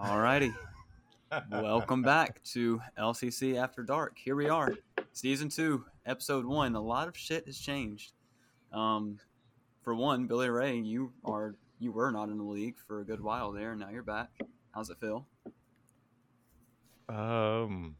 [0.00, 0.54] Alrighty.
[1.50, 4.16] Welcome back to LCC After Dark.
[4.16, 4.74] Here we are,
[5.12, 6.74] season two, episode one.
[6.74, 8.12] A lot of shit has changed.
[8.72, 9.18] Um,
[9.82, 13.20] for one, Billy Ray, you are you were not in the league for a good
[13.20, 13.72] while there.
[13.72, 14.30] And now you're back.
[14.74, 15.26] How's it feel?
[17.10, 17.96] Um,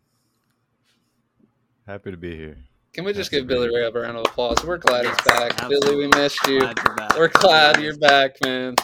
[1.87, 2.57] happy to be here.
[2.95, 3.69] Can we just That's give Billy.
[3.69, 4.65] Ray a round of applause?
[4.65, 5.53] We're glad he's back.
[5.63, 5.81] Absolutely.
[5.81, 6.61] Billy, we missed you.
[6.61, 7.19] Glad you're back.
[7.19, 8.75] We're glad you're back, man.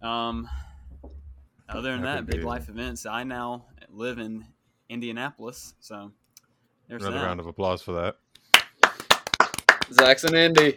[0.00, 0.48] Um,
[1.68, 3.06] other than that, big life events.
[3.06, 4.44] I now live in
[4.88, 6.12] Indianapolis, so
[6.88, 7.26] there's Another that.
[7.26, 8.16] round of applause for that.
[9.92, 10.76] Zach's an Indy.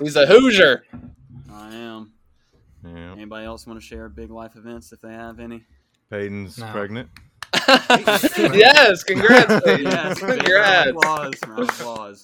[0.00, 0.84] He's a Hoosier.
[1.52, 2.12] I am.
[2.84, 3.12] Yeah.
[3.12, 5.64] Anybody else want to share big life events if they have any?
[6.10, 6.70] Peyton's No.
[6.70, 7.08] pregnant.
[7.68, 9.84] yes, congrats, Peyton.
[9.86, 10.90] yes, big round of congrats.
[10.90, 11.34] applause.
[11.46, 12.22] Round of applause.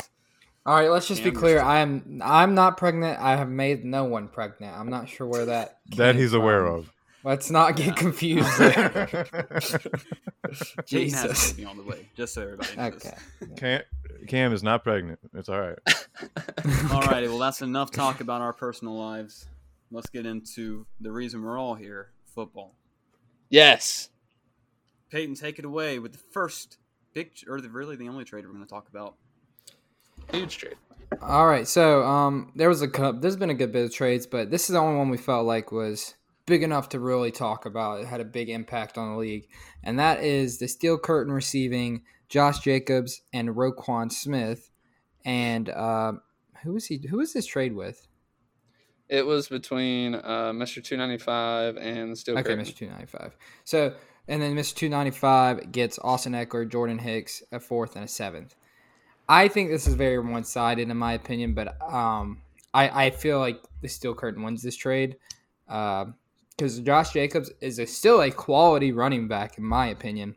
[0.67, 1.61] All right, let's just be clear.
[1.61, 3.19] I am I'm not pregnant.
[3.21, 4.75] I have made no one pregnant.
[4.77, 6.91] I'm not sure where that That came he's aware of.
[7.25, 7.93] Let's not get Yeah.
[7.95, 9.27] confused there.
[9.31, 9.91] Peyton
[10.51, 11.53] has a Jesus.
[11.53, 12.95] baby on the way, just so everybody knows.
[13.07, 13.17] Okay.
[13.57, 13.83] Cam,
[14.29, 15.19] Cam is not pregnant.
[15.35, 15.79] It's all right.
[15.87, 19.47] Alrighty, well that's enough talk about our personal lives.
[19.91, 22.75] Let's get into the reason we're all here: football.
[23.49, 24.11] Yes.
[25.11, 26.77] Peyton, take it away with the first
[27.15, 29.15] big, or the, really the only trade we're going to talk about.
[30.33, 30.75] Huge trade.
[31.23, 31.69] All right.
[31.69, 33.21] So, um, there was a cup.
[33.21, 35.47] There's been a good bit of trades, but this is the only one we felt
[35.47, 36.15] like was
[36.47, 38.01] big enough to really talk about.
[38.01, 39.49] It had a big impact on the league,
[39.83, 44.71] and that is the steel curtain receiving Josh Jacobs and Roquan Smith.
[45.25, 46.21] And um,
[46.63, 47.01] who was he?
[47.09, 48.07] Who was this trade with?
[49.09, 50.83] It was between uh, Mr.
[50.83, 52.65] 295 and the Steel Okay, Curtain.
[52.65, 52.75] Mr.
[52.77, 53.37] Two Ninety Five.
[53.65, 53.95] So,
[54.29, 54.75] and then Mr.
[54.75, 58.55] Two Ninety Five gets Austin Ekeler, Jordan Hicks, a fourth and a seventh.
[59.29, 63.39] I think this is very one sided in my opinion, but um, I I feel
[63.39, 65.17] like the Steel Curtain wins this trade
[66.57, 70.37] because Josh Jacobs is a, still a quality running back in my opinion.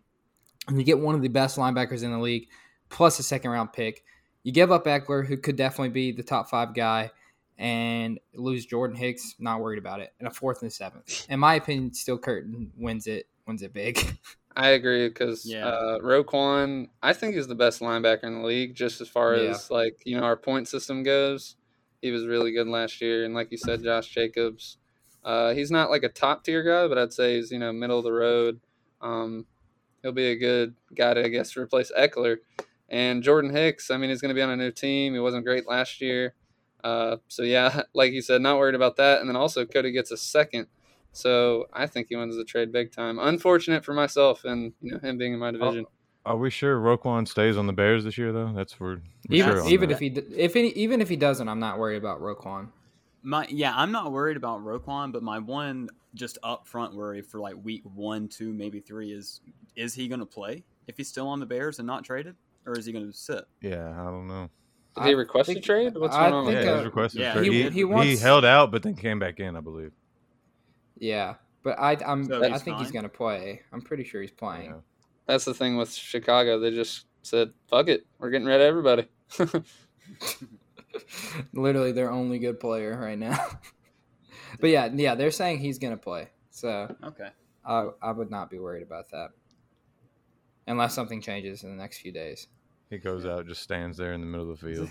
[0.67, 2.47] And you get one of the best linebackers in the league,
[2.89, 4.03] plus a second round pick.
[4.43, 7.11] You give up Ekeler, who could definitely be the top five guy,
[7.57, 9.35] and lose Jordan Hicks.
[9.39, 10.13] Not worried about it.
[10.19, 11.25] And a fourth and a seventh.
[11.29, 13.27] In my opinion, still Curtain wins it.
[13.45, 14.17] Wins it big.
[14.57, 15.67] I agree because Yeah.
[15.67, 19.51] uh, Roquan, I think, is the best linebacker in the league, just as far Yeah.
[19.51, 21.55] as like you know our point system goes.
[22.01, 24.77] He was really good last year, and like you said, Josh Jacobs,
[25.27, 27.97] uh, he's not like a top tier guy, but I'd say he's you know middle
[27.97, 28.61] of the road.
[29.01, 29.45] Um,
[30.01, 32.37] he'll be a good guy to I guess replace Ekeler,
[32.87, 33.91] and Jordan Hicks.
[33.91, 35.13] I mean, he's going to be on a new team.
[35.13, 36.33] He wasn't great last year,
[36.81, 39.19] uh, so yeah, like you said, not worried about that.
[39.19, 40.67] And then also Cody gets a second.
[41.11, 43.19] So I think he wins the trade big time.
[43.19, 45.85] Unfortunate for myself and you know him being in my division.
[46.25, 48.53] Are we sure Roquan stays on the Bears this year, though?
[48.53, 49.95] That's for we're even sure even that.
[49.95, 50.07] if he
[50.37, 52.69] if he, even if he doesn't, I'm not worried about Roquan.
[53.27, 57.55] My yeah, I'm not worried about Roquan, but my one just upfront worry for like
[57.61, 59.41] week one, two, maybe three is
[59.75, 62.77] is he going to play if he's still on the Bears and not traded, or
[62.77, 63.43] is he going to sit?
[63.61, 64.49] Yeah, I don't know.
[64.95, 65.93] Did he request think- a trade?
[65.97, 66.53] What's I going on?
[66.53, 67.21] Yeah, think, with he uh, was requested.
[67.21, 69.59] yeah, for- he- he, he he, wants- held out, but then came back in, I
[69.59, 69.91] believe.
[70.97, 71.33] Yeah,
[71.63, 73.61] but I I'm So I he's think he's gonna play.
[73.73, 74.69] I'm pretty sure he's playing.
[74.69, 74.77] Yeah.
[75.25, 76.61] That's the thing with Chicago.
[76.61, 79.09] They just said, "Fuck it, we're getting rid of everybody."
[81.53, 83.37] Literally their only good player right now.
[84.59, 86.29] but yeah, yeah, they're saying he's gonna play.
[86.51, 87.29] So Okay.
[87.65, 89.29] I I would not be worried about that.
[90.67, 92.47] Unless something changes in the next few days.
[92.89, 94.89] He goes out, just stands there in the middle of the field,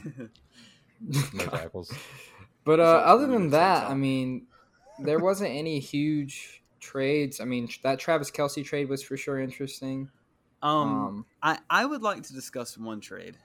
[1.35, 1.93] no tackles.
[2.65, 4.47] But uh, other than that, I mean,
[4.99, 7.41] there wasn't any huge trades.
[7.41, 10.11] I mean, that Travis Kelce trade was for sure interesting.
[10.62, 10.73] Um,
[11.06, 13.37] Um, I I would like to discuss one trade.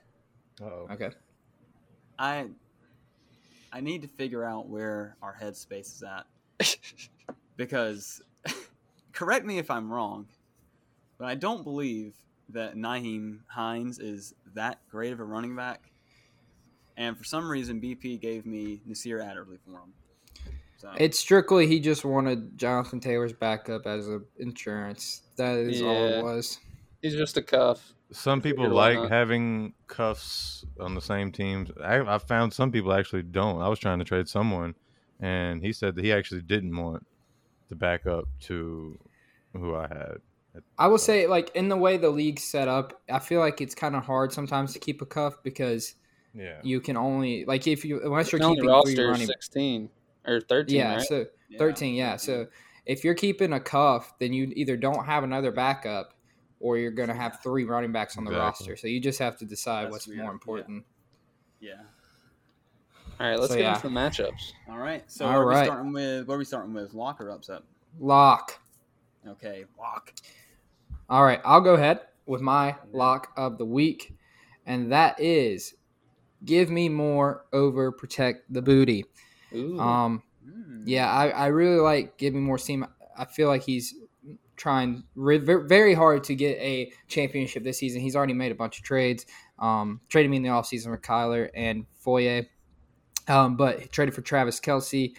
[0.60, 0.88] Uh-oh.
[0.92, 1.10] okay.
[2.18, 2.46] I
[3.72, 6.26] I need to figure out where our headspace is at
[7.56, 8.22] because
[9.12, 10.26] correct me if I'm wrong,
[11.18, 12.14] but I don't believe
[12.50, 15.90] that Nyheim Hines is that great of a running back.
[16.96, 19.94] And for some reason, BP gave me Nasir Adderley for him.
[20.76, 25.22] So It's strictly he just wanted Jonathan Taylor's backup as a insurance.
[25.36, 26.58] That is all it was.
[27.02, 27.92] He's just a cuff.
[28.12, 29.10] Some people like not.
[29.10, 31.70] having cuffs on the same teams.
[31.82, 33.60] I, I found some people actually don't.
[33.60, 34.74] I was trying to trade someone,
[35.20, 37.06] and he said that he actually didn't want
[37.68, 38.98] the backup to
[39.52, 40.16] who I had.
[40.78, 43.74] I will say, like in the way the league's set up, I feel like it's
[43.74, 45.94] kind of hard sometimes to keep a cuff because
[46.34, 49.08] Yeah, you can only like if you unless you're He's on the keeping three roster
[49.08, 49.26] running.
[49.26, 49.88] sixteen
[50.26, 51.06] or thirteen, Yeah, right?
[51.06, 51.58] so yeah.
[51.58, 52.16] 13, yeah.
[52.16, 52.46] So
[52.86, 56.12] if you're keeping a cuff, then you either don't have another backup
[56.62, 58.68] or you're going to have three running backs on the Exactly.
[58.68, 58.76] roster.
[58.76, 60.22] So you just have to decide That's what's real, yeah.
[60.22, 60.84] more important.
[61.60, 61.72] yeah.
[63.20, 63.74] All right, let's So, get yeah.
[63.74, 64.52] into the matchups.
[64.70, 65.04] All right.
[65.10, 66.94] So All are we starting with what are we starting with?
[66.94, 67.62] Lock or upset?
[68.00, 68.58] Lock.
[69.28, 70.12] Okay, walk.
[71.08, 74.14] All right, I'll go ahead with my lock of the week,
[74.66, 75.74] and that is
[76.44, 79.04] give me more over protect the booty.
[79.54, 79.78] Ooh.
[79.78, 80.82] Um, Mm.
[80.86, 82.84] yeah, I, I really like give me more steam.
[83.16, 83.94] I feel like he's
[84.56, 88.00] trying re- very hard to get a championship this season.
[88.00, 89.26] He's already made a bunch of trades.
[89.58, 92.48] Um, traded me in the offseason for Kyler and Foye,
[93.28, 95.14] um, but traded for Travis Kelce.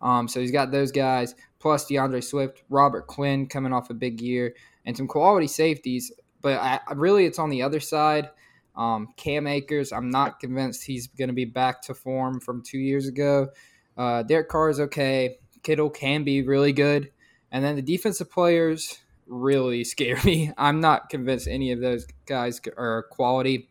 [0.00, 4.20] Um, so he's got those guys plus DeAndre Swift, Robert Quinn coming off a big
[4.20, 6.10] year, and some quality safeties.
[6.40, 8.30] But I really, it's on the other side.
[8.74, 12.78] Um, Cam Akers, I'm not convinced he's going to be back to form from two
[12.78, 13.48] years ago.
[13.96, 15.36] Uh, Derek Carr is okay.
[15.62, 17.12] Kittle can be really good.
[17.52, 20.50] And then the defensive players really scare me.
[20.58, 23.68] I'm not convinced any of those guys are quality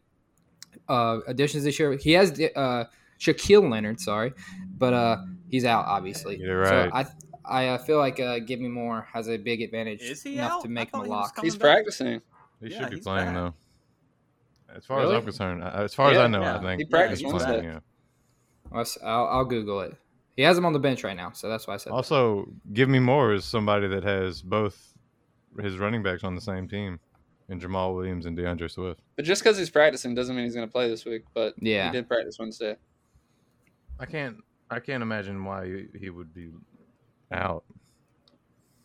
[0.88, 1.94] uh, additions this year.
[1.98, 2.86] He has uh,
[3.20, 4.34] Shaquille Leonard, sorry,
[4.78, 5.18] but uh,
[5.50, 6.38] he's out obviously.
[6.38, 6.90] Get it right.
[6.92, 10.22] So I I uh, feel like uh, Give Me More has a big advantage Is
[10.22, 10.62] he enough out?
[10.64, 11.36] to make him a he lock.
[11.36, 11.74] coming He's back.
[11.78, 12.22] practicing.
[12.62, 13.36] He Yeah, should be playing back.
[13.36, 13.54] though.
[14.76, 15.16] As far Really?
[15.16, 16.58] as I'm concerned, uh, as far as I know, yeah.
[16.58, 17.50] I think He practiced he's Wednesday.
[17.60, 17.80] playing, yeah.
[18.72, 19.96] Let's- I'll, I'll Google it.
[20.38, 21.92] He has him on the bench right now, so that's why I said.
[21.92, 21.96] that.
[21.96, 24.94] Also, give me more is somebody that has both
[25.62, 27.00] his running backs on the same team,
[27.50, 29.02] and Jamaal Williams and DeAndre Swift.
[29.18, 31.24] But just because he's practicing doesn't mean he's going to play this week.
[31.34, 31.88] But Yeah.
[31.88, 32.78] he did practice Wednesday.
[34.00, 34.38] I can't,
[34.70, 36.50] I can't imagine why he, he would be
[37.32, 37.66] out.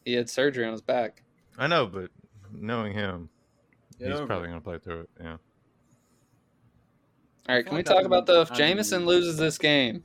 [0.04, 1.22] He had surgery on his back.
[1.56, 2.10] I know, but
[2.52, 3.28] knowing him,
[3.98, 5.10] Get he's probably going to play through it.
[5.20, 5.32] Yeah.
[5.32, 5.38] All
[7.48, 8.40] I right, feel can we talk about been- though?
[8.42, 10.02] If I've been- Jameson loses this game,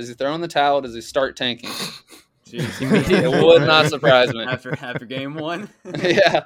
[0.00, 0.80] does he throw in the towel?
[0.80, 1.70] Does he start tanking?
[2.46, 2.80] Jeez.
[3.10, 4.42] it would not surprise me.
[4.44, 5.68] after after game one.
[6.02, 6.44] yeah.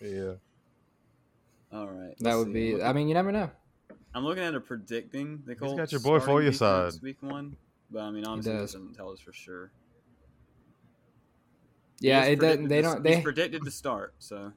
[0.00, 0.32] Yeah.
[1.72, 2.14] All right.
[2.20, 2.52] that would see.
[2.52, 2.72] be.
[2.74, 3.50] Look- I mean, you never know.
[4.14, 5.76] I'm looking at a predicting the Colts.
[5.76, 6.92] got your boy for your side.
[7.02, 7.56] Week one,
[7.90, 8.72] but I mean, honestly, it does.
[8.72, 9.70] doesn't tell us for sure.
[12.00, 12.68] Yeah, He's it doesn't.
[12.68, 13.06] They to- don't.
[13.06, 13.22] He's They.
[13.22, 14.52] predicted to start, so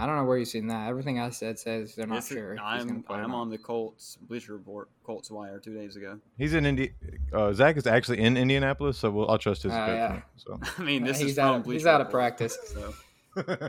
[0.00, 0.88] I don't know where you've seen that.
[0.88, 2.54] Everything I said says they're not This sure.
[2.54, 6.18] if he's gonna I'm I'm on the Colts Bleacher Report, Colts Wire two days ago.
[6.38, 6.92] He's in Indi-
[7.32, 10.68] uh, Zach is actually in Indianapolis, so we'll, I'll trust his Oh, judgment.
[10.78, 12.56] I mean, this He's is out of- he's out of practice.
[12.72, 12.94] So
[13.36, 13.68] So.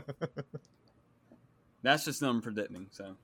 [1.82, 2.86] that's just them predicting.
[2.92, 3.16] So,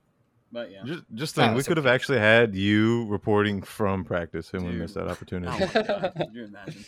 [0.51, 0.81] but yeah.
[0.85, 4.71] just, just Oh, think, we could have actually had you reporting from practice, and we
[4.73, 5.51] missed that opportunity.
[5.51, 6.13] Oh my god!
[6.17, 6.85] Could you imagine?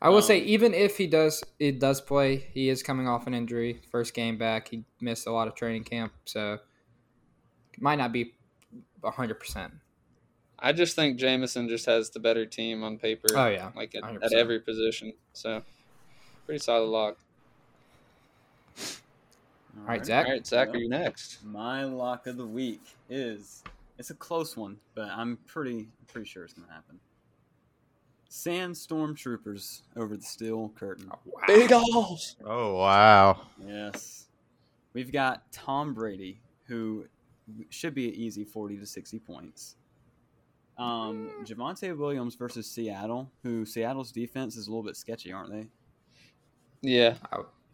[0.00, 2.36] I will say, Um, even if he does, it does play.
[2.36, 4.68] He is coming off an injury, first game back.
[4.68, 6.58] He missed a lot of training camp, so
[7.74, 8.34] it might not be
[9.04, 9.72] hundred percent.
[10.58, 13.28] I just think Jamison just has the better team on paper.
[13.34, 15.12] Oh yeah, like at, at every position.
[15.32, 15.62] So
[16.46, 17.16] pretty solid lock.
[19.78, 20.26] All right, Zach.
[20.26, 21.44] All right, Zach, are you next?
[21.44, 23.62] My lock of the week is
[23.98, 26.98] it's a close one, but I'm pretty pretty sure it's gonna happen.
[28.28, 31.10] Sandstorm Troopers over the steel curtain.
[31.24, 31.40] Wow.
[31.46, 32.36] Big Alls.
[32.44, 33.40] oh wow!
[33.66, 34.26] Yes.
[34.92, 37.06] We've got Tom Brady, who
[37.70, 39.76] should be an easy 40 to 60 points.
[40.76, 45.66] Um, Javonte Williams versus Seattle, who Seattle's defense is a little bit sketchy, aren't they?
[46.82, 47.14] Yeah.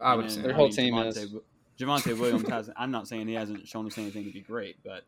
[0.01, 1.35] I would And, say Their I whole mean, team Javonte, is.
[1.79, 2.69] Javonte Williams has.
[2.77, 5.03] I'm not saying he hasn't shown us anything to be great, but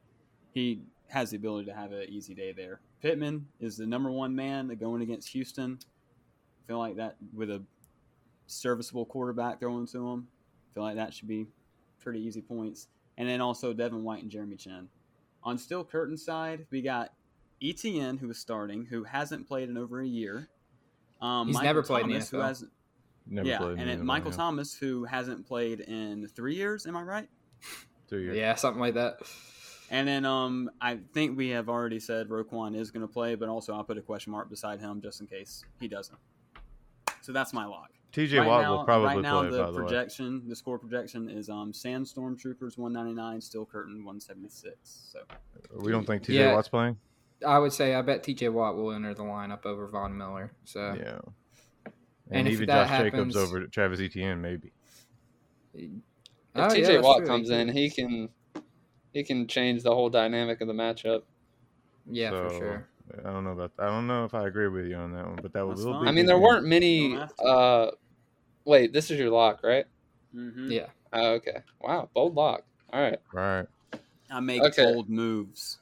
[0.54, 2.80] he has the ability to have an easy day there.
[3.02, 5.80] Pittman is the number one man going against Houston.
[5.82, 7.62] I feel like that with a
[8.48, 10.28] serviceable quarterback throwing to him.
[10.28, 11.48] I feel like that should be
[12.00, 12.88] pretty easy points.
[13.18, 14.90] And then also Devin White and Jeremy Chinn.
[15.44, 17.14] On Steel Curtain side, we got
[17.62, 20.50] ETN who is starting, who hasn't played in over a year.
[21.22, 22.72] Um, He's Michael never played in the Thomas, who hasn't
[23.30, 24.38] Never yeah, played in and the then NFL, Michael yeah.
[24.38, 26.86] Thomas, who hasn't played in three years.
[26.86, 27.30] Am I right?
[28.10, 28.38] Two years.
[28.38, 29.20] yeah, something like that.
[29.90, 33.48] And then um, I think we have already said Roquan is going to play, but
[33.50, 36.18] also I'll put a question mark beside him just in case he doesn't.
[37.22, 37.92] So that's my lock.
[38.14, 39.50] TJ right Watt now, will probably right now play.
[39.52, 44.04] the by the way, projection, the score projection is um, Sandstorm Troopers 199, Steel Curtain
[44.04, 45.10] 176.
[45.12, 45.20] So
[45.78, 46.56] we don't think TJ Yeah.
[46.56, 46.98] Watt's playing.
[47.46, 48.50] I would say I bet T.J.
[48.50, 50.52] Watt will enter the lineup over Von Miller.
[50.66, 51.20] So Yeah.
[51.86, 51.94] And
[52.40, 54.72] And, if even that Josh Jacobs over Travis Etienne, maybe.
[55.76, 55.92] If
[56.56, 57.28] Oh, TJ that's Watt true.
[57.28, 58.30] comes in, he can
[59.14, 61.24] he can change the whole dynamic of the matchup.
[62.10, 62.88] yeah, for sure.
[63.26, 63.72] I don't know about.
[63.80, 65.94] I don't know if I agree with you on that one, but that That's will
[65.94, 66.04] fine.
[66.04, 66.08] be.
[66.08, 67.10] I a mean, there weren't many.
[67.10, 67.44] Don't have to.
[67.46, 67.92] Uh,
[68.66, 69.86] wait, this is your lock, right?
[70.36, 70.72] mhm.
[70.72, 71.64] Yeah, Oh, okay.
[71.80, 72.64] Wow, bold lock.
[72.92, 73.20] All right.
[73.34, 73.66] right.
[74.30, 74.84] I make Okay.
[74.84, 75.78] bold moves.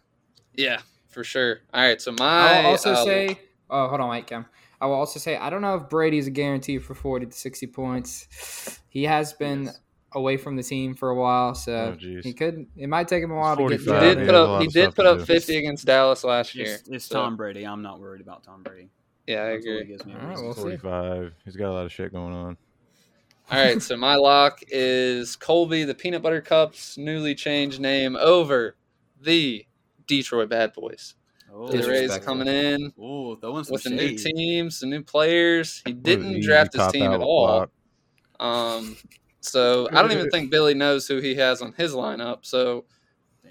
[0.56, 1.62] Yeah, for sure.
[1.74, 2.02] All right.
[2.02, 2.26] So my.
[2.26, 3.40] I my will also uh, say.
[3.70, 4.46] Oh, hold on, wait, Cam.
[4.80, 7.66] I will also say I don't know if Brady's a guarantee for forty to sixty
[7.66, 8.80] points.
[8.90, 9.80] He has been Yes.
[10.16, 12.66] Away from the team for a while, so Oh, he could.
[12.76, 15.04] It might take him a while to get he did put up he did put
[15.04, 15.26] to up do.
[15.26, 16.76] 50 against Dallas last year.
[16.76, 17.66] It's, it's so- Tom Brady.
[17.66, 18.90] I'm not worried about Tom Brady.
[19.28, 19.86] Yeah, I That's what agree.
[19.86, 20.62] gives me a All right, we'll see.
[20.62, 21.34] Forty-five.
[21.46, 22.58] He's got a lot of shit going on.
[23.52, 28.76] All right, so my lock is Colby, the Peanut Butter Cup's newly changed name over
[29.22, 29.66] the
[30.08, 31.16] Detroit Bad Boys.
[31.54, 34.34] Oh, The Rays coming in Ooh, throwing some with a new shade.
[34.36, 35.82] team, some new players.
[35.86, 37.68] He didn't easy draft his team at all.
[38.40, 38.98] Um,
[39.46, 42.40] so I don't even think Billy knows who he has on his lineup.
[42.42, 42.86] So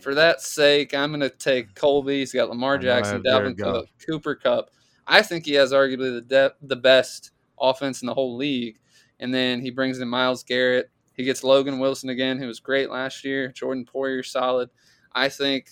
[0.00, 2.20] for that sake, I'm going to take Colby.
[2.20, 4.70] He's got Lamar I know I Jackson, have Jared Dalvin Cook, Cooper Kupp.
[5.06, 8.78] I think he has arguably the de- the best offense in the whole league.
[9.20, 10.90] And then he brings in Myles Garrett.
[11.14, 13.48] He gets Logan Wilson again, who was great last year.
[13.48, 14.70] Jordan Poyer, solid.
[15.12, 15.70] I think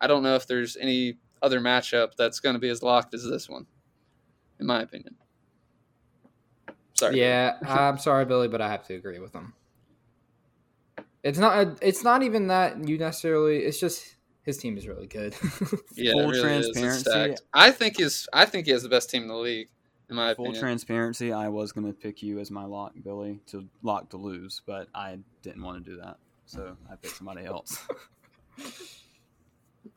[0.00, 3.24] I don't know if there's any other matchup that's going to be as locked as
[3.24, 3.66] this one,
[4.58, 5.16] in my opinion.
[6.94, 7.18] Sorry.
[7.18, 9.54] Yeah, I'm sorry, Billy, but I have to agree with him.
[11.22, 11.78] It's not.
[11.82, 13.58] It's not even that you necessarily.
[13.58, 15.34] It's just his team is really good.
[15.94, 16.70] Yeah, Full it really is.
[16.70, 17.10] Transparency.
[17.10, 17.42] stacked.
[17.52, 19.68] I think his I think he has the best team in the league,
[20.08, 20.62] in my Full opinion.
[20.62, 24.62] transparency, I was going to pick you as my lock, Billy, to lock to lose,
[24.66, 26.16] but I didn't want to do that.
[26.46, 27.78] So I picked somebody else.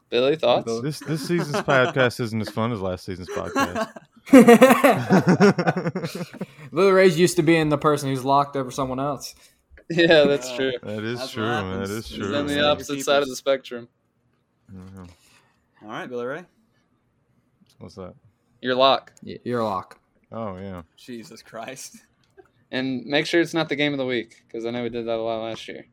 [0.10, 0.82] Billy, thoughts?
[0.82, 3.90] This this season's podcast isn't as fun as last season's podcast.
[6.74, 9.36] Billy Ray's used to being the person who's locked over someone else.
[9.90, 10.56] yeah, that's Yeah.
[10.58, 10.72] true.
[10.84, 11.70] that is That's true, That is man.
[11.70, 11.90] That happens.
[11.92, 12.36] is He's He's true.
[12.38, 12.62] on the Yeah.
[12.66, 13.88] opposite side of the spectrum.
[14.74, 15.10] Mhm.
[15.82, 16.46] All right, Billy Ray.
[17.80, 18.14] What's that?
[18.62, 20.00] Your lock, Y- You're lock.
[20.32, 20.84] Oh yeah.
[20.98, 21.98] Jesus Christ.
[22.72, 25.06] and make sure it's not the game of the week because I know we did
[25.06, 25.86] that a lot last year.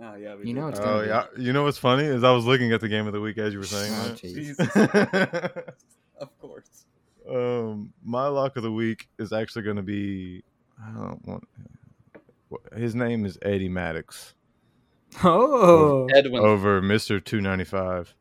[0.00, 0.60] Oh yeah, we You did.
[0.60, 1.08] know it's Oh gonna be.
[1.08, 1.26] yeah.
[1.38, 3.52] You know what's funny is I was looking at the game of the week as
[3.52, 4.16] you were saying Oh, that.
[4.16, 4.34] jeez.
[4.34, 5.66] Jesus,
[6.20, 6.86] of course.
[7.30, 10.42] um, my lock of the week is actually going to be.
[10.82, 11.44] I don't want.
[12.76, 14.34] His name is Eddie Maddox
[15.24, 18.14] Oh, Edwin, over Mister Two Ninety Five.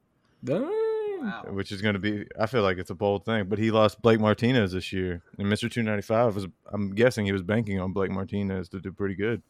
[0.43, 1.43] Wow.
[1.49, 2.25] which is going to be.
[2.39, 5.49] I feel like it's a bold thing, but he lost Blake Martinez this year, and
[5.49, 6.47] Mister Two Ninety Five was.
[6.71, 9.41] I'm guessing he was banking on Blake Martinez to do pretty good.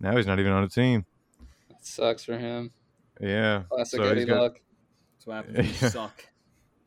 [0.00, 1.04] Now he's not even on the team.
[1.70, 2.70] that sucks for him.
[3.20, 3.64] Yeah.
[3.70, 4.60] Classic so Eddie he's got- luck.
[5.16, 5.88] That's what happens when you Yeah.
[5.88, 6.26] suck.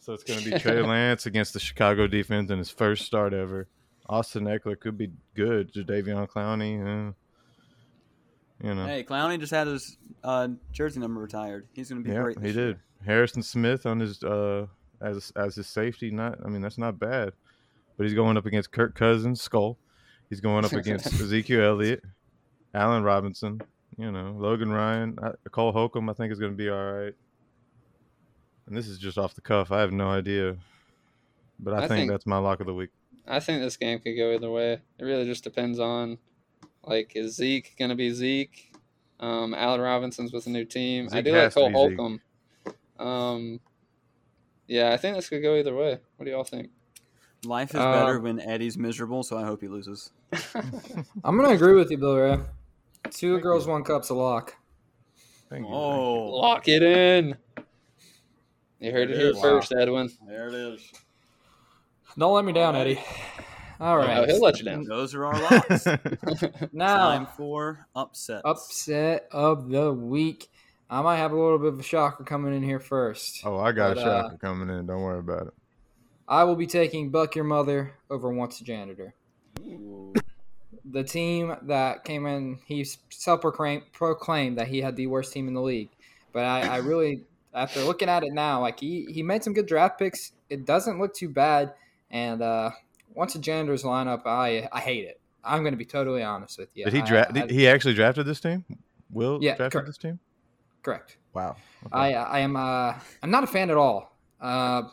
[0.02, 3.32] So it's going to be Trey Lance against the Chicago defense in his first start
[3.34, 3.68] ever.
[4.08, 5.72] Austin Ekeler could be good.
[5.74, 7.12] Jadeveon Clowney, uh,
[8.64, 11.68] you know, Hey, Clowney just had his uh, jersey number retired.
[11.74, 12.40] He's going to be yeah, great.
[12.40, 12.54] he year.
[12.54, 12.80] did.
[13.06, 14.66] Harrison Smith on his uh
[15.02, 16.12] as as his safety.
[16.12, 17.32] Not, I mean, that's not bad.
[17.98, 19.78] But he's going up against Kirk Cousins, Skull.
[20.30, 22.04] He's going up against Ezekiel Elliott,
[22.74, 23.62] Allen Robinson.
[23.98, 26.10] You know, Logan Ryan, uh, Cole Holcomb.
[26.10, 27.14] I think is going to be all right.
[28.68, 29.72] And this is just off the cuff.
[29.72, 30.56] I have no idea,
[31.60, 32.92] but I, I think, think- that's my lock of the week.
[33.28, 34.74] I think this game could go either way.
[34.98, 36.18] It really just depends on,
[36.84, 38.72] like, is Zeke gonna be Zeke?
[39.20, 41.10] Um, Allen Robinson's with a new team.
[41.12, 42.22] I do like to Cole be Holcomb.
[42.98, 43.60] Um,
[44.68, 45.98] yeah, I think this could go either way.
[46.18, 46.70] What do y'all think?
[47.46, 50.12] Life is Um, better when Eddie's miserable, so I hope he loses.
[51.24, 52.38] I'm gonna agree with you, Bill Ray.
[53.12, 54.56] Two girls, one cup's a lock.
[55.50, 55.74] Thank you.
[55.74, 57.36] Oh, Lock it in.
[58.80, 59.42] You heard it here Wow.
[59.42, 60.10] first, Edwin.
[60.28, 60.92] there it is.
[62.18, 63.00] Don't let me down, Eddie.
[63.80, 64.84] All Oh, he'll let you down.
[64.84, 65.88] Those are our locks.
[66.74, 68.42] Now, Time for upsets.
[68.46, 70.50] upset of the week.
[70.90, 73.42] I might have a little bit of a shocker coming in here first.
[73.46, 74.86] oh, I got But, a uh, shocker coming in.
[74.88, 75.54] Don't worry about it.
[76.28, 79.14] I will be taking Buck Your Mother over Once a Janitor.
[79.66, 80.14] Ooh.
[80.86, 85.54] The team that came in, he self proclaimed that he had the worst team in
[85.54, 85.90] the league.
[86.34, 89.68] But I, I really, after looking at it now, like he, he made some good
[89.68, 90.32] draft picks.
[90.50, 91.74] It doesn't look too bad.
[92.12, 92.72] And uh,
[93.14, 95.20] Once a Janitor's lineup, I, I hate it.
[95.44, 96.86] I'm going to be totally honest with you.
[96.86, 97.36] Did he draft?
[97.52, 98.66] He actually drafted this team.
[99.12, 99.88] Will Yeah, drafted correct.
[99.88, 100.20] this team.
[100.84, 101.18] correct.
[101.34, 101.56] Wow.
[101.86, 101.96] Okay.
[101.96, 104.16] I I am uh I'm not a fan at all.
[104.42, 104.84] Uh,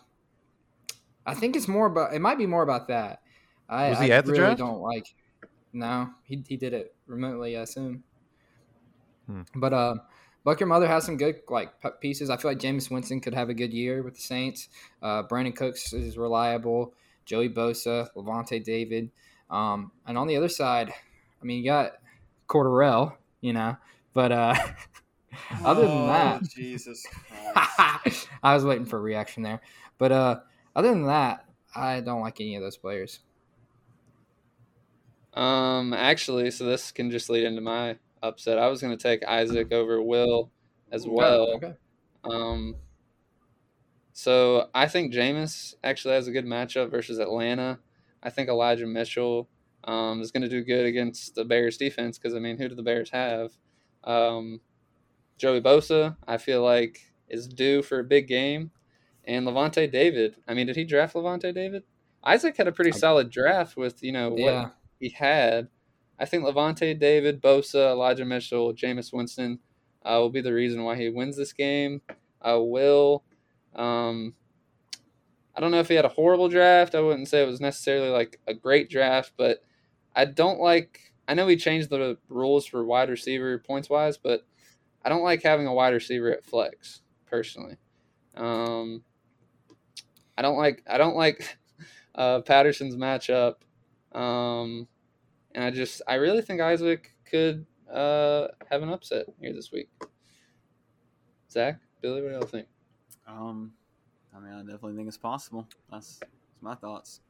[1.24, 3.22] I think it's more about it might be more about that.
[3.68, 4.58] I, Was he I at the really draft?
[4.58, 5.06] don't like.
[5.72, 7.56] No, he he did it remotely.
[7.56, 8.04] I assume.
[9.26, 9.42] Hmm.
[9.56, 9.94] But uh,
[10.44, 11.70] Buck your mother has some good like
[12.00, 12.30] pieces.
[12.30, 14.68] I feel like Jameis Winston could have a good year with the Saints.
[15.02, 16.94] Uh, Brandin Cooks is reliable.
[17.26, 19.10] Joey Bosa, Lavonte David,
[19.50, 21.92] um, and on the other side, I mean you got
[22.48, 23.76] Cordarrelle, you know,
[24.14, 24.54] but uh.
[25.64, 27.06] Other than Oh, that, Jesus
[27.54, 29.60] I was waiting for a reaction there.
[29.98, 30.40] But uh,
[30.74, 33.20] other than that, I don't like any of those players.
[35.34, 38.58] Um, actually, so this can just lead into my upset.
[38.58, 40.50] I was going to take Isaac over Will
[40.90, 41.54] as well.
[41.56, 41.74] Okay.
[42.24, 42.76] Um,
[44.18, 47.78] so I think Jameis actually has a good matchup versus Atlanta.
[48.22, 49.46] I think Elijah Mitchell
[49.84, 52.74] um, is going to do good against the Bears defense because I mean, who do
[52.74, 53.52] the Bears have?
[54.04, 54.62] Um,
[55.36, 58.70] Joey Bosa, I feel like is due for a big game,
[59.26, 60.36] and Lavonte David.
[60.48, 61.82] I mean, did he draft Lavonte David?
[62.24, 64.68] Isaac had a pretty solid draft with you know what Yeah.
[64.98, 65.68] he had.
[66.18, 69.58] I think Lavonte David, Bosa, Elijah Mitchell, Jameis Winston
[70.06, 72.00] uh, will be the reason why he wins this game.
[72.40, 73.22] Uh, Will,
[73.76, 74.34] um,
[75.54, 76.94] I don't know if he had a horrible draft.
[76.94, 79.62] I wouldn't say it was necessarily like a great draft, but
[80.14, 81.00] I don't like.
[81.28, 84.46] I know he changed the rules for wide receiver points wise, but
[85.04, 87.76] I don't like having a wide receiver at flex personally.
[88.36, 89.02] Um,
[90.36, 90.82] I don't like.
[90.88, 91.56] I don't like
[92.14, 93.56] uh, Patterson's matchup.
[94.12, 94.88] Um,
[95.54, 99.88] and I just I really think Isaac could uh, have an upset here this week.
[101.50, 102.66] Zach, Billy, what do y'all think?
[103.26, 103.72] Um,
[104.34, 105.66] I mean, I definitely think it's possible.
[105.90, 107.20] That's, that's my thoughts.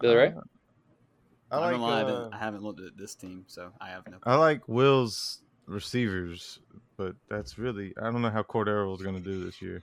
[0.00, 0.28] Billy Ray?
[0.28, 0.40] Uh,
[1.50, 1.70] I, I like.
[1.72, 4.18] don't lie, I, uh, haven't, I haven't looked at this team, so I have no.
[4.24, 6.60] I like Will's receivers,
[6.96, 9.82] but that's really I don't know how Cordero is going to do this year.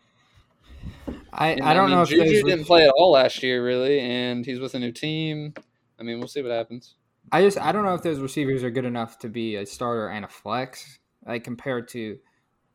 [1.33, 3.99] I, And, I don't mean, know if Juju didn't play at all last year, really,
[3.99, 5.53] and he's with a new team.
[5.99, 6.95] I mean, we'll see what happens.
[7.31, 10.07] I just I don't know if those receivers are good enough to be a starter
[10.09, 12.17] and a flex, like compared to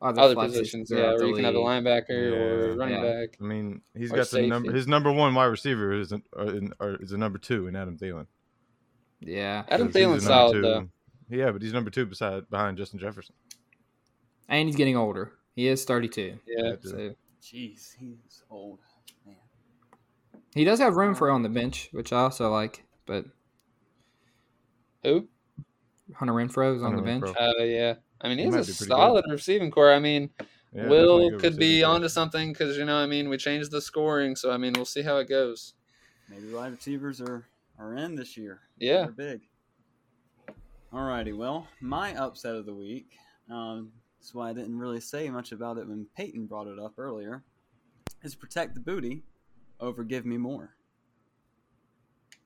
[0.03, 1.67] other, Other positions, yeah, throughout where you can have a league.
[1.85, 2.75] linebacker or Yeah.
[2.75, 3.21] running Yeah.
[3.21, 3.37] back.
[3.41, 4.73] I mean, he's got the number.
[4.73, 7.77] His number one wide receiver is an, uh, in, or is a number two in
[7.77, 8.27] Adam Thielen.
[9.21, 10.63] Yeah, Adam he's Thielen's the number solid two.
[10.63, 10.89] though.
[11.31, 13.35] Yeah, but he's number two beside behind Justin Jefferson.
[14.49, 15.33] and he's getting older.
[15.55, 16.65] He is 32, Yeah.
[16.65, 16.75] Yeah.
[16.83, 18.81] so Jeez, he's old.
[19.25, 19.37] Man.
[20.55, 22.85] he does have room for on the bench, which I also like.
[23.07, 23.27] But
[25.05, 25.29] Who?
[26.15, 27.25] Hunter Renfrow is on the bench.
[27.39, 27.95] Oh Uh, yeah.
[28.23, 28.89] I mean, he's might a be pretty good.
[28.89, 29.93] solid receiving core.
[29.93, 30.31] I mean,
[30.73, 31.87] Yeah, Will definitely a good could be receiver.
[31.89, 34.85] onto something because you know, I mean, we changed the scoring, so I mean, we'll
[34.85, 35.75] see how it goes.
[36.29, 37.45] Maybe wide receivers are,
[37.79, 38.61] are in this year.
[38.79, 39.03] Yeah.
[39.03, 39.41] They're big.
[40.93, 43.13] Alrighty, well, my upset of the week.
[43.51, 46.95] Um, that's why I didn't really say much about it when Peyton brought it up
[46.99, 47.43] earlier.
[48.23, 49.25] Is protect the booty
[49.81, 50.77] over give me more.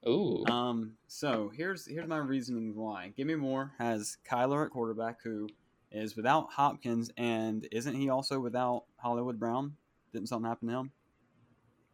[0.09, 0.45] Ooh.
[0.47, 3.12] Um, so here's here's my reasoning why.
[3.16, 5.49] Give me more has Kyler at quarterback, who
[5.96, 9.74] is without Hopkins, and isn't he also without Hollywood Brown?
[10.12, 10.90] Didn't something happen to him?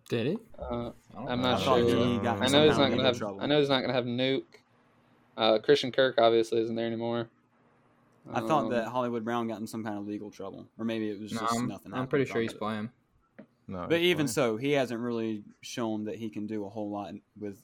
[0.08, 0.38] Did he?
[0.58, 0.70] Uh, I
[1.14, 1.50] don't I'm know.
[1.52, 1.78] not I sure.
[1.78, 3.16] he got I know he's not gonna have.
[3.18, 3.40] trouble.
[3.40, 4.42] I know he's not gonna have Nuke.
[5.36, 7.28] Uh, Christian Kirk obviously isn't there anymore.
[8.32, 11.08] I thought Um, that Hollywood Brown got in some kind of legal trouble, or maybe
[11.10, 11.94] it was No, just I'm, nothing.
[11.94, 12.58] I'm pretty sure he's it.
[12.58, 12.90] playing.
[13.66, 14.28] No, But even playing.
[14.28, 17.62] so, he hasn't really shown that he can do a whole lot with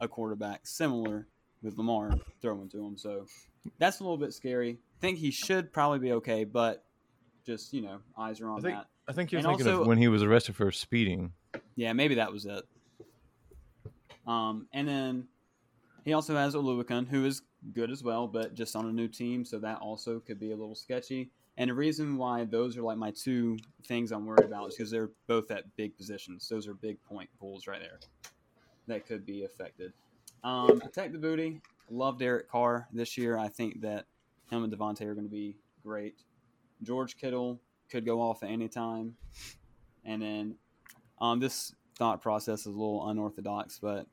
[0.00, 1.26] a quarterback similar
[1.62, 2.96] with Lamar throwing to him.
[2.96, 3.26] So
[3.78, 4.78] that's a little bit scary.
[4.98, 6.84] I think he should probably be okay, but
[7.44, 8.86] just you know, eyes are on I think- that.
[9.08, 11.32] I think you're and thinking also- of when he was arrested for speeding.
[11.76, 12.64] Yeah, maybe that was it.
[14.26, 15.28] Um, and then
[16.04, 17.42] he also has Oluokun, who is
[17.72, 20.56] good as well, but just on a new team, so that also could be a
[20.56, 21.30] little sketchy.
[21.56, 24.90] And the reason why those are like my two things I'm worried about is because
[24.90, 26.48] they're both at big positions.
[26.48, 28.00] Those are big point pools right there
[28.88, 29.92] that could be affected.
[30.44, 31.60] Um, protect the booty.
[31.90, 33.38] Love Derek Carr this year.
[33.38, 34.06] I think that
[34.50, 36.16] him and Davante are going to be great.
[36.82, 39.16] George Kittle could go off at any time.
[40.04, 40.56] And then
[41.20, 44.06] um, this thought process is a little unorthodox, but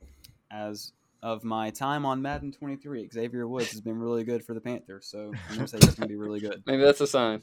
[0.51, 4.61] as of my time on Madden 23, Xavier Woods has been really good for the
[4.61, 6.63] Panthers, so I'm going to say he's going to be really good.
[6.67, 7.41] maybe that's a sign.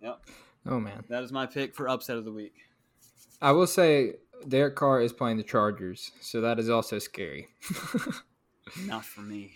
[0.00, 0.20] Yep.
[0.66, 2.54] Oh man, That is my pick for upset of the week.
[3.42, 4.14] I will say
[4.46, 7.48] Derek Carr is playing the Chargers, so that is also scary.
[8.86, 9.52] Not for me.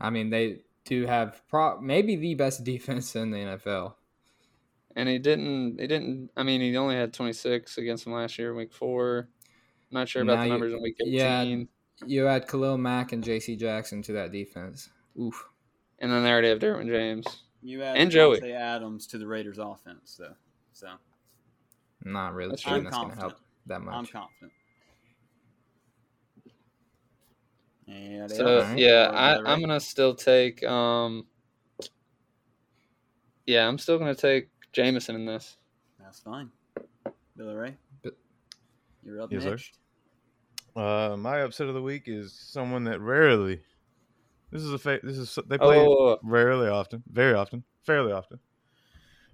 [0.00, 3.94] I mean, they do have pro- maybe the best defense in the NFL.
[4.96, 5.78] And he didn't.
[5.80, 6.30] He didn't.
[6.36, 9.28] I mean, he only had 26 against him last year, week four.
[9.90, 11.12] Not sure about Now the you- numbers in week 18.
[11.12, 11.64] yeah.
[12.06, 13.56] You add Khalil Mack and J.C.
[13.56, 14.88] Jackson to that defense.
[15.20, 15.48] Oof.
[15.98, 17.26] And then they already have Derwin James.
[17.60, 18.52] You add And Joey.
[18.52, 20.34] Adams to the Raiders' offense, though.
[20.72, 20.86] So
[22.08, 23.34] Not really That's sure I'm that's going to help
[23.66, 23.94] that much.
[23.94, 24.52] I'm confident.
[27.86, 28.78] And So Alright.
[28.78, 30.62] yeah, I, I'm gonna still take.
[30.64, 31.26] um
[33.46, 35.56] Yeah, I'm still gonna take Jameson in this.
[35.98, 36.50] That's fine.
[37.36, 38.16] Billy Ray, But-
[39.02, 39.50] you're up Yes, sir.
[39.50, 39.78] next.
[40.76, 43.62] Uh, my upset of the week is someone that rarely.
[44.50, 48.38] This is a fa- this is they play Oh, rarely often, very often, fairly often,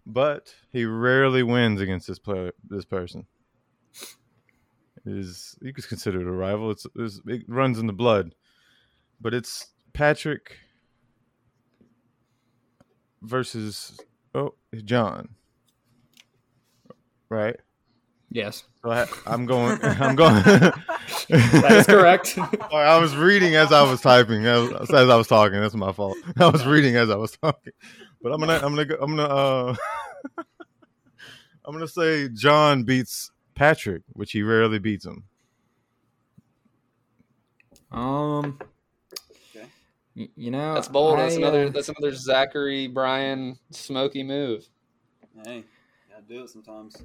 [0.06, 2.52] but he rarely wins against this player.
[2.68, 3.26] This person
[5.06, 6.70] It is you could consider it a rival.
[6.70, 8.34] It's, it's it runs in the blood,
[9.20, 10.56] but it's Patrick
[13.22, 13.98] versus
[14.34, 15.30] oh John,
[17.28, 17.56] right?
[18.30, 19.78] Yes, So I, I'm going.
[19.82, 20.42] I'm going.
[20.42, 22.36] that is correct.
[22.72, 25.60] I was reading as I was typing, as, as I was talking.
[25.60, 26.16] That's my fault.
[26.36, 27.72] I was reading as I was talking.
[28.24, 29.76] But I'm gonna, I'm gonna, go, I'm gonna, uh,
[31.66, 35.24] I'm gonna say John beats Patrick, which he rarely beats him.
[37.92, 38.58] Um,
[39.54, 39.66] Okay.
[40.16, 41.18] y- you know, That's bold.
[41.18, 41.66] That's another.
[41.66, 44.66] uh, That's another Zachary Brian smoky move.
[45.44, 45.64] Hey,
[46.10, 46.96] gotta do it sometimes.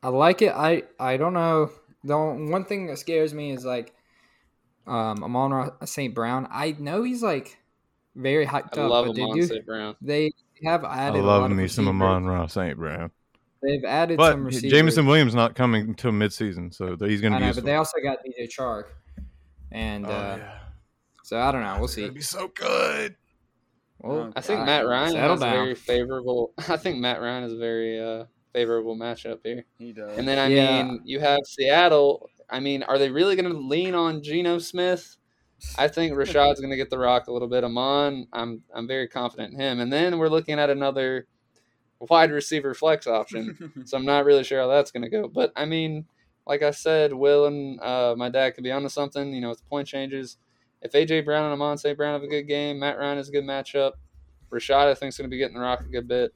[0.00, 0.52] I like it.
[0.54, 1.72] I I don't know.
[2.04, 3.94] The one thing that scares me is like,
[4.86, 6.14] um, Amon St.
[6.14, 6.46] Brown.
[6.52, 7.58] I know he's like
[8.14, 9.42] very hyped I up, love but Amon.
[9.42, 9.66] St.
[9.66, 9.96] Brown.
[10.00, 10.30] They
[10.64, 11.20] have I added.
[11.20, 12.02] a love lot of me some receivers.
[12.02, 12.76] Amon Ross St.
[12.76, 13.10] Brown.
[13.62, 14.70] They've added But some receivers.
[14.72, 17.98] Jameson Williams not coming until midseason, so he's going to be know, but they also
[18.02, 18.84] got DJ Chark,
[19.70, 20.58] and oh, uh, yeah.
[21.22, 21.76] so I don't know.
[21.78, 22.02] We'll see.
[22.02, 23.14] gonna be so good.
[24.00, 25.52] Well, I think uh, Matt Ryan settle has a down.
[25.54, 26.52] very favorable.
[26.68, 29.64] I think Matt Ryan is a very uh, favorable matchup here.
[29.78, 30.18] He does.
[30.18, 30.82] And then I Yeah.
[30.82, 32.28] mean, you have Seattle.
[32.50, 35.16] I mean, are they really going to lean on Geno Smith?
[35.78, 37.64] I think Rashad's going to get the rock a little bit.
[37.64, 39.80] Amon, I'm I'm very confident in him.
[39.80, 41.26] And then we're looking at another
[42.00, 43.72] wide receiver flex option.
[43.84, 45.28] so I'm not really sure how that's going to go.
[45.28, 46.06] But I mean,
[46.46, 49.32] like I said, Will and uh, my dad could be onto something.
[49.32, 50.36] You know, with the point changes.
[50.82, 51.96] If AJ Brown and Amon St.
[51.96, 53.92] Brown have a good game, Matt Ryan is a good matchup.
[54.50, 56.34] Rashad, I think, is going to be getting the rock a good bit.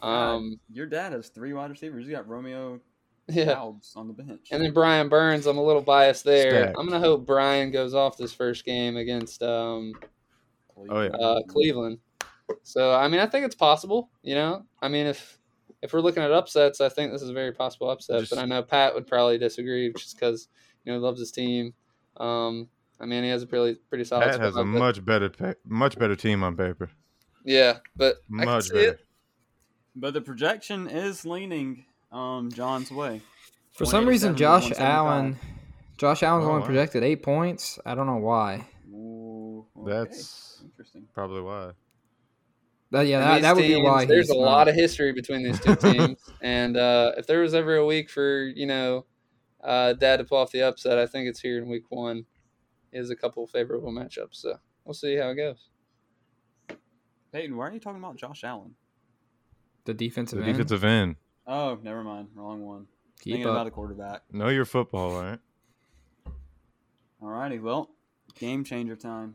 [0.00, 2.04] Um, Your dad has three wide receivers.
[2.04, 2.80] You got Romeo
[3.28, 3.54] yeah.
[3.54, 4.48] Alves on the bench.
[4.50, 6.50] And then Brian Burns, I'm a little biased there.
[6.50, 6.76] Stacked.
[6.78, 9.92] I'm gonna hope Brian goes off this first game against um,
[10.88, 11.08] Oh, yeah.
[11.10, 11.98] uh, Cleveland.
[12.62, 14.10] So I mean, I think it's possible.
[14.22, 15.38] You know, I mean, if
[15.82, 18.20] if we're looking at upsets, I think this is a very possible upset.
[18.20, 20.48] Just- but I know Pat would probably disagree just because
[20.84, 21.72] you know he loves his team.
[22.18, 22.68] Um,
[23.00, 24.30] I mean, he has a pretty pretty solid.
[24.30, 26.90] Pat has a much better, much better team on paper.
[27.44, 28.90] yeah, but I can Much see better.
[28.92, 29.00] it.
[29.96, 33.20] But the projection is leaning um John's way.
[33.72, 35.36] For some reason, Josh Allen,
[35.98, 37.78] Josh Allen's Oh, only projected eight points.
[37.84, 38.66] I don't know why.
[38.90, 39.92] Ooh, okay.
[39.92, 41.06] That's interesting.
[41.12, 41.72] probably why.
[42.92, 44.04] That, yeah, that, that would be why.
[44.04, 44.40] There's a not.
[44.40, 48.08] lot of history between these two teams, and uh, if there was ever a week
[48.08, 49.06] for you know
[49.64, 52.24] uh, Dad to pull off the upset, I think it's here in Week One.
[52.92, 55.68] Is a couple favorable matchups, so we'll see how it goes.
[57.32, 58.76] Peyton, why are you talking about Josh Allen?
[59.84, 60.52] the defensive The end.
[60.54, 61.16] defensive end.
[61.46, 62.28] Oh, never mind.
[62.34, 62.86] Wrong one.
[63.20, 63.68] Keep Thinking about up.
[63.68, 64.22] a quarterback.
[64.32, 65.38] Know your football, right?
[67.20, 67.52] all right?
[67.52, 67.90] Alrighty, well,
[68.38, 69.34] game changer time.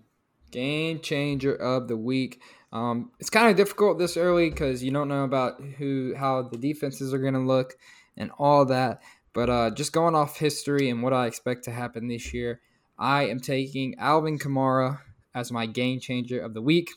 [0.52, 2.42] Game changer of the week.
[2.72, 6.58] Um, it's kind of difficult this early because you don't know about who, how the
[6.58, 7.76] defenses are going to look,
[8.18, 9.02] and all that.
[9.34, 12.62] But uh, just going off history and what I expect to happen this year,
[12.98, 15.00] I am taking Alvin Kamara
[15.34, 16.90] as my game changer of the week.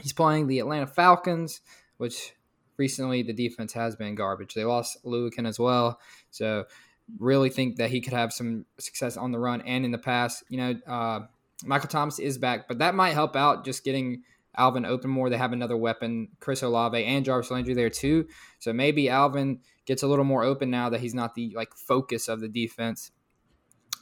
[0.00, 1.60] He's playing the Atlanta Falcons,
[1.98, 2.34] which
[2.76, 4.54] recently the defense has been garbage.
[4.54, 6.64] They lost Lucan as well, so
[7.18, 10.42] really think that he could have some success on the run and in the pass.
[10.48, 11.20] You know, uh,
[11.64, 14.22] Michael Thomas is back, but that might help out just getting
[14.56, 15.30] Alvin open more.
[15.30, 18.28] They have another weapon, Chris Olave and Jarvis Landry there too.
[18.58, 22.28] So maybe Alvin gets a little more open now that he's not the like focus
[22.28, 23.10] of the defense.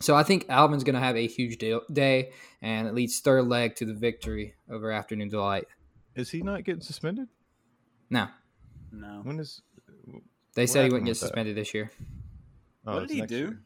[0.01, 3.47] So I think Alvin's going to have a huge day, day, and it leads third
[3.47, 5.67] leg to the victory over Afternoon Delight.
[6.15, 7.29] Is he not getting suspended?
[8.09, 8.29] No,
[8.93, 9.21] No.
[9.23, 9.63] When is?
[10.55, 11.27] they said he wouldn't get with that?
[11.27, 11.91] suspended this year.
[12.87, 13.37] Oh, What did he do?
[13.37, 13.61] year.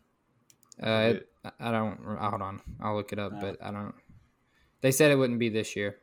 [0.83, 1.25] Uh, Did-
[1.61, 1.99] I don't.
[2.05, 3.41] Hold on, I'll look it up, No.
[3.41, 3.95] but I don't.
[4.81, 5.97] They said it wouldn't be this year.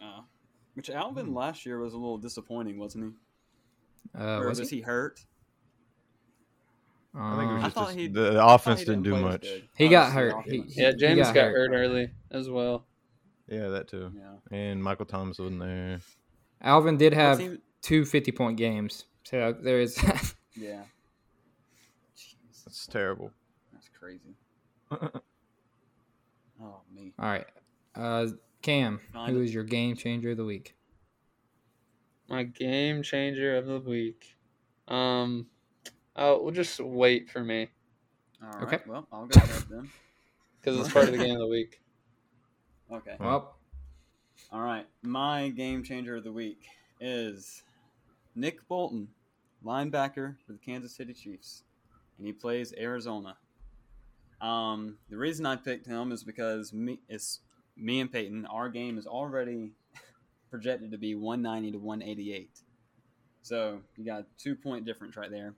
[0.00, 0.24] Oh.
[0.74, 3.04] Which Alvin last year was a little disappointing, wasn't
[4.14, 4.20] he?
[4.20, 4.76] Uh, or was, was, he?
[4.76, 5.20] he hurt?
[7.14, 8.84] I think it was I just, thought just- he- the, the I thought offense he
[8.86, 9.40] didn't do play as much.
[9.42, 9.68] good.
[9.76, 10.34] He got hurt.
[10.46, 10.76] He- offense.
[10.76, 11.70] Yeah, he James got got, hurt.
[11.70, 11.76] hurt.
[11.76, 12.86] early as well.
[13.48, 14.12] Yeah, that too.
[14.14, 14.56] Yeah.
[14.56, 16.00] And Michael Thomas wasn't there.
[16.60, 19.04] Alvin did have team- two 50 point games.
[19.24, 19.98] So there is.
[20.60, 20.82] Yeah.
[22.16, 23.30] Jeez, That's terrible.
[23.72, 24.34] that's crazy.
[26.60, 27.12] Oh me.
[27.18, 27.46] All right.
[27.94, 28.26] Uh,
[28.62, 29.44] Cam, Find who it.
[29.44, 30.74] is your game changer of the week?
[32.28, 34.36] My game changer of the week.
[34.88, 35.46] Um,
[36.16, 37.68] oh, we'll just wait for me
[38.42, 38.62] All right.
[38.64, 38.78] Okay.
[38.88, 39.88] Well, I'll go ahead then.
[40.60, 41.80] because it's part of the game of the week.
[42.92, 43.14] Okay.
[43.20, 43.54] Well,
[44.50, 44.86] All right.
[45.02, 46.66] My game changer of the week
[47.00, 47.62] is
[48.38, 49.08] Nick Bolton,
[49.64, 51.64] linebacker for the Kansas City Chiefs,
[52.16, 53.36] and he plays Arizona.
[54.40, 57.40] Um, the reason I picked him is because me is
[57.76, 58.46] me and Peyton.
[58.46, 59.72] Our game is already
[60.50, 62.50] projected to be 190 to 188.
[63.42, 65.54] So you got two point difference right there.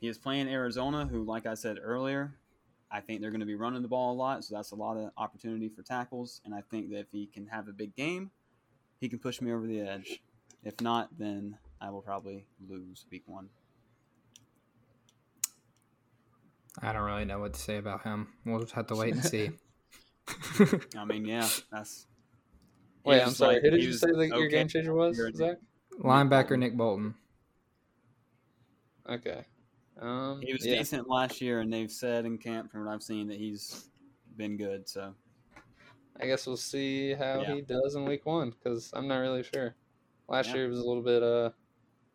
[0.00, 2.34] He is playing Arizona, who, like I said earlier,
[2.90, 4.96] I think they're going to be running the ball a lot, so that's a lot
[4.96, 6.40] of opportunity for tackles.
[6.44, 8.30] And I think that if he can have a big game,
[9.00, 10.22] he can push me over the edge.
[10.64, 13.48] If not, then I will probably lose week one.
[16.82, 18.28] I don't really know what to say about him.
[18.44, 19.50] We'll just have to wait and see.
[20.96, 22.06] I mean, yeah, that's.
[23.04, 23.54] he Wait, I'm sorry.
[23.54, 25.56] like- Who did you say that your game changer was, You're- Zach?
[26.00, 27.14] Linebacker Nick Bolton.
[29.08, 29.44] Okay.
[29.98, 30.76] Um, He was yeah.
[30.78, 33.88] decent last year, and they've said in camp, from what I've seen, that he's
[34.36, 34.86] been good.
[34.88, 35.14] So
[36.20, 37.54] I guess we'll see how Yeah.
[37.54, 39.74] he does in week one because I'm not really sure.
[40.28, 40.56] Last Yeah.
[40.56, 41.50] year was a little bit uh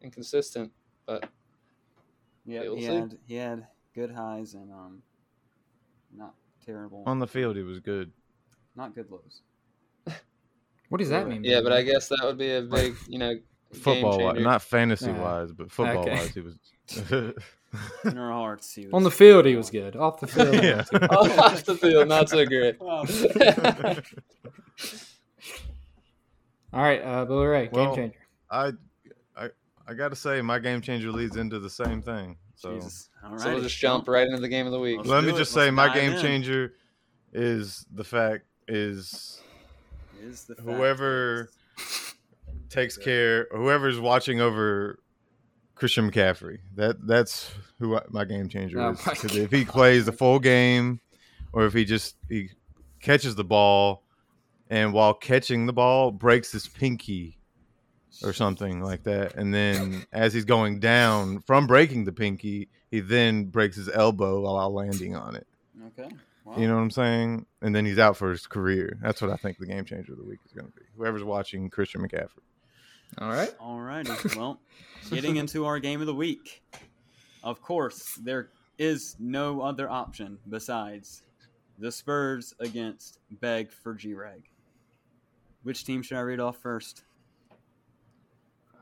[0.02, 0.72] inconsistent,
[1.06, 1.30] but
[2.46, 2.88] Yeah, We'll he see.
[2.94, 5.02] had he had good highs and um,
[6.16, 6.34] not
[6.66, 8.12] terrible, On the field, he was good.
[8.76, 9.42] not good lows.
[10.90, 11.44] What does that mean?
[11.46, 13.34] yeah, but I guess that would be a big, you know,
[13.72, 15.22] game Football wise, not fantasy Yeah.
[15.22, 16.12] wise, but football Okay.
[16.18, 16.58] wise, he was.
[18.04, 19.96] In our hearts, he was on the field he was good.
[19.96, 20.76] Off the field, Yeah.
[20.76, 21.10] not so good.
[21.10, 22.76] Oh, off the field, not so great.
[26.74, 28.20] All right, uh, Billy Ray, game Well, changer.
[28.50, 28.72] I,
[29.92, 32.38] I, I got to say, my game changer leads into the same thing.
[32.56, 33.10] So Jesus.
[33.24, 33.40] All right.
[33.40, 34.98] So we'll just jump right into the game of the week.
[34.98, 35.38] Let's let do me it.
[35.38, 36.22] just Let's say, my game in.
[36.22, 36.74] changer
[37.34, 39.42] is the fact is
[40.22, 42.14] Is the fact whoever is-
[42.70, 45.00] takes care, whoever's watching over
[45.76, 46.60] Christian McCaffrey.
[46.76, 49.06] That that's who I, my game changer Oh is.
[49.06, 51.02] my 'Cause if he plays the full game,
[51.54, 52.50] or if he just he
[53.02, 54.04] catches the ball,
[54.70, 57.40] and while catching the ball breaks his pinky
[58.24, 63.00] or something like that, and then as he's going down from breaking the pinky, he
[63.00, 65.48] then breaks his elbow while landing on it.
[65.88, 66.14] Okay.
[66.46, 66.58] Wow.
[66.58, 67.46] You know what I'm saying?
[67.62, 68.98] And then he's out for his career.
[69.02, 70.86] That's what I think the game changer of the week is going to be.
[70.98, 72.42] Whoever's watching Christian McCaffrey.
[73.20, 73.54] All right.
[73.60, 74.08] All right.
[74.36, 74.60] Well,
[75.10, 76.64] getting into our game of the week.
[77.44, 81.24] Of course, there is no other option besides
[81.78, 84.44] the Spurs against Beg for G Reg.
[85.64, 87.04] Which team should I read off first?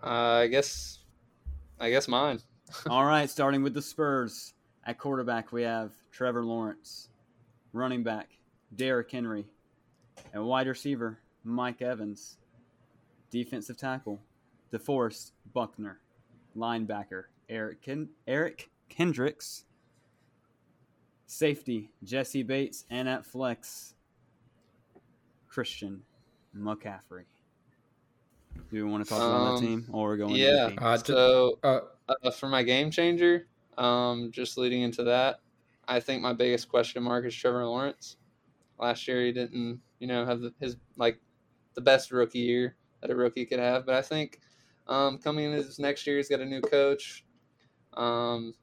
[0.04, 0.08] Uh,
[0.44, 1.00] I guess,
[1.80, 2.40] I guess mine.
[2.90, 4.54] All right, starting with the Spurs.
[4.86, 7.10] At quarterback, we have Trevor Lawrence.
[7.74, 8.30] Running back,
[8.76, 9.46] Derrick Henry.
[10.34, 12.38] And wide receiver, Mike Evans.
[13.32, 14.20] Defensive tackle,
[14.72, 16.00] DeForest Buckner.
[16.58, 19.66] Linebacker, Eric, Ken- Eric Kendricks.
[21.28, 22.86] Safety, Jessie Bates.
[22.90, 23.94] And at flex,
[25.48, 26.02] Christian
[26.58, 27.26] McCaffrey.
[28.72, 30.70] Do we want to talk about Um, that team or we're going yeah.
[30.70, 35.42] to the Uh, So uh, uh, for my game changer, um, just leading into that,
[35.88, 38.18] I think my biggest question mark is Trevor Lawrence.
[38.78, 41.20] Last year he didn't, you know, have the, his like
[41.74, 44.40] the best rookie year that a rookie could have, but I think
[44.88, 47.24] um, coming into this next year he's got a new coach,
[47.96, 48.54] um,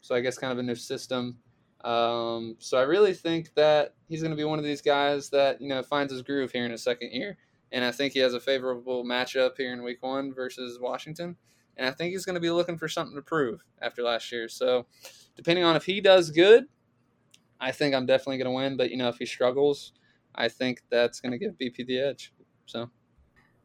[0.00, 1.38] so I guess kind of a new system.
[1.84, 5.60] Um, so I really think that he's going to be one of these guys that
[5.60, 7.38] you know finds his groove here in his second year,
[7.72, 11.36] and I think he has a favorable matchup here in Week One versus Washington
[11.80, 14.48] and I think he's going to be looking for something to prove after last year.
[14.48, 14.86] So,
[15.34, 16.66] depending on if he does good,
[17.58, 18.76] I think I'm definitely going to win.
[18.76, 19.92] But you know, if he struggles,
[20.34, 22.32] I think that's going to give BP the edge.
[22.66, 22.90] So,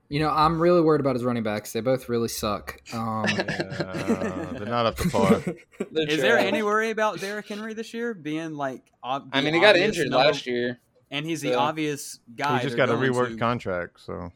[0.07, 1.73] you know, I'm really worried about his running backs.
[1.73, 2.79] They both really suck.
[2.93, 5.39] Um, Yeah, they're not up to par.
[5.91, 8.91] they're Is there any worry about Derrick Henry this year being like?
[9.03, 10.79] Ob- I mean, he got injured number- last year.
[11.11, 12.57] And he's the so- obvious guy.
[12.59, 13.37] he just got a reworked to.
[13.37, 14.31] contract, so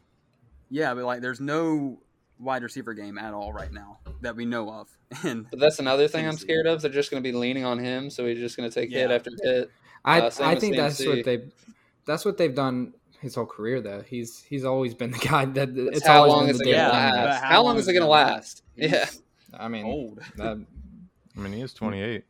[0.70, 2.00] Yeah, but like, there's no
[2.40, 4.88] wide receiver game at all right now that we know of,
[5.24, 6.82] and But that's another thing I'm scared of.
[6.82, 9.12] They're just going to be leaning on him, so he's just going to take hit
[9.12, 9.70] after hit.
[10.06, 11.44] I Uh, I think that's what they
[12.06, 14.02] that's what they've done his whole career though.
[14.02, 16.78] He's he's always been the guy that It's it's how long is the it going
[16.78, 17.42] to Yeah, last?
[17.44, 18.64] how How long long is is it it going to gonna last?
[18.78, 19.10] Yeah.
[19.58, 20.20] I mean, old.
[20.38, 20.66] that,
[21.36, 22.24] I mean he is 28.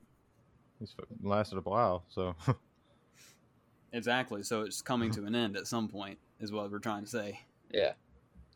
[0.79, 2.33] He's lasted a while, so
[3.93, 4.43] Exactly.
[4.43, 5.21] So it's coming uh-huh.
[5.21, 7.39] to an end at some point, is what we're trying to say.
[7.71, 7.93] Yeah.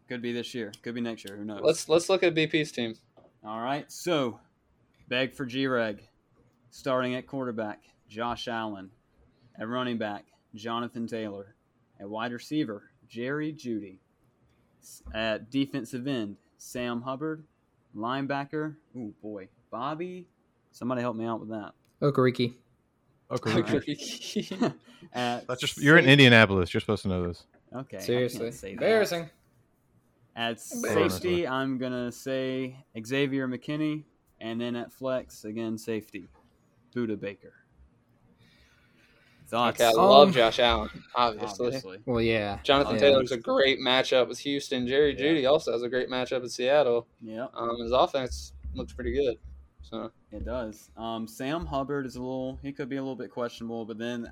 [0.08, 0.72] Could be this year.
[0.82, 1.38] Could be next year.
[1.38, 1.62] Who knows?
[1.64, 2.96] Let's let's look at BP's team.
[3.44, 3.90] All right.
[3.92, 4.40] So,
[5.08, 6.04] beg for G Reg.
[6.72, 8.90] Starting at quarterback, Josh Allen.
[9.60, 11.56] At running back, Jonathan Taylor.
[12.00, 14.00] At wide receiver, Jerry Jeudy.
[15.14, 17.46] At defensive end, Sam Hubbard.
[17.96, 20.28] Linebacker, oh boy, Bobby.
[20.72, 21.74] Somebody help me out with that.
[22.02, 22.56] Okereke.
[23.32, 23.52] Okay.
[24.62, 24.74] Alright.
[25.14, 26.74] At That's just you're in Indianapolis.
[26.74, 27.44] You're supposed to know this.
[27.76, 28.00] Okay.
[28.00, 29.30] Seriously, say embarrassing.
[30.36, 34.04] At safety, I'm gonna say Xavier McKinney,
[34.42, 36.28] and then at flex again, safety,
[36.96, 37.54] Budda Baker.
[39.48, 39.80] Thoughts?
[39.80, 41.66] Okay, I Um, love Josh Allen, obviously.
[41.68, 42.00] Obviously.
[42.06, 42.58] Well, yeah.
[42.64, 43.02] Jonathan Yeah.
[43.02, 44.88] Taylor's a great matchup with Houston.
[44.88, 45.26] Jerry Yeah.
[45.26, 47.08] Jeudy also has a great matchup with Seattle.
[47.22, 47.48] Yeah.
[47.54, 49.38] Um, his offense looks pretty good.
[49.84, 50.90] So it does.
[50.98, 52.60] Um, Sam Hubbard is a little.
[52.62, 54.28] He could be a little bit questionable, but then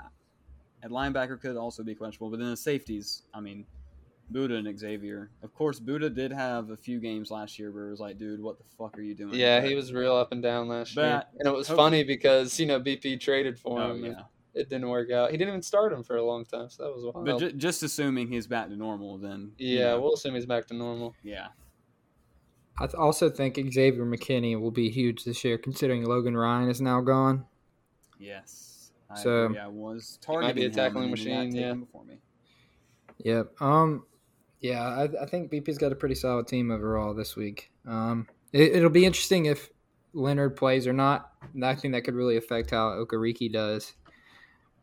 [0.83, 2.29] at linebacker could also be questionable.
[2.31, 3.65] But then the safeties, I mean,
[4.33, 5.29] Budda and Xavier.
[5.43, 8.41] Of course, Budda did have a few games last year where it was like, dude,
[8.41, 9.33] what the fuck are you doing?
[9.35, 12.59] yeah, But- he was real up and down last year, and it was funny because
[12.59, 14.03] you know BP traded for Oh him.
[14.05, 14.21] and yeah.
[14.53, 15.31] It didn't work out.
[15.31, 17.25] He didn't even start him for a long time, so that was wild.
[17.25, 20.45] But ju- just assuming he's back to normal, then you yeah, know, we'll assume he's
[20.45, 21.15] back to normal.
[21.23, 21.47] yeah.
[22.79, 26.81] I th- also think Xavier McKinney will be huge this year, considering Logan Ryan is
[26.81, 27.45] now gone.
[28.19, 28.91] Yes.
[29.09, 29.57] I So- agree.
[29.59, 31.73] I was might be targeting a tackling and he got machine, yeah.
[31.73, 32.17] Before me.
[33.19, 33.61] Yep.
[33.61, 34.05] Um.
[34.61, 37.71] Yeah, I, I think BP's got a pretty solid team overall this week.
[37.85, 38.27] Um.
[38.53, 39.69] It, it'll be interesting if
[40.13, 41.31] Leonard plays or not.
[41.63, 43.93] I think that could really affect how Okereke does.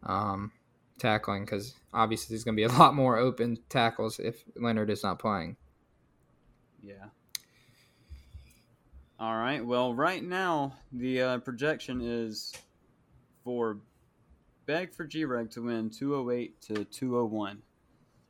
[0.05, 0.53] Um,
[0.99, 5.03] tackling because obviously there's going to be a lot more open tackles if Leonard is
[5.03, 5.57] not playing.
[6.83, 7.07] Yeah.
[9.21, 9.65] All right.
[9.65, 12.53] Well, right now the uh, projection is
[13.45, 13.79] for
[14.67, 17.63] Beg for G-Reg to win 208 to 201.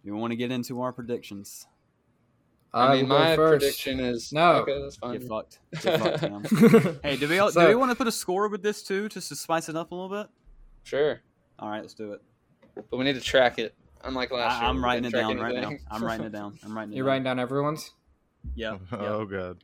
[0.04, 1.66] You want to get into our predictions?
[2.72, 3.60] I mean, my first.
[3.60, 4.52] prediction is No.
[4.62, 5.18] Okay, that's fine.
[5.18, 5.58] Get fucked.
[5.82, 8.62] Get fucked, Hey, do we all, So- do we want to put a score with
[8.62, 10.30] this too, just to spice it up a little bit?
[10.84, 11.20] Sure,
[11.58, 12.22] All right, let's do it.
[12.74, 13.74] but we need to track it.
[14.04, 15.76] Unlike last I, year, I'm writing it didn't track down right now.
[15.90, 16.58] I'm writing it down.
[16.64, 17.08] I'm writing it You're down.
[17.10, 17.90] writing down everyone's.
[18.54, 18.72] Yeah.
[18.92, 19.00] yep.
[19.00, 19.58] Oh god.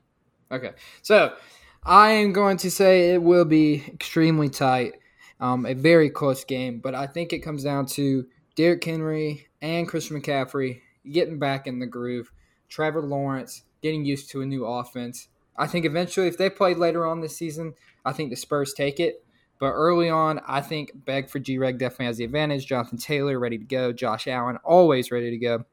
[0.54, 0.70] Okay,
[1.02, 1.34] so
[1.82, 4.92] I am going to say it will be extremely tight,
[5.40, 6.78] um, a very close game.
[6.78, 11.80] But I think it comes down to Derrick Henry and Christian McCaffrey getting back in
[11.80, 12.30] the groove.
[12.68, 15.26] Trevor Lawrence getting used to a new offense.
[15.56, 19.00] I think eventually, if they play later on this season, I think the Spurs take
[19.00, 19.24] it.
[19.58, 22.66] But early on, I think Beg for G Reg definitely has the advantage.
[22.66, 23.92] Jonathan Taylor ready to go.
[23.92, 25.64] Josh Allen always ready to go.